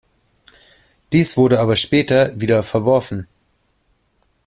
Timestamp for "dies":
1.13-1.37